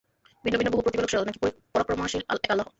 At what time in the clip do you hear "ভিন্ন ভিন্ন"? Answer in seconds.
0.45-0.71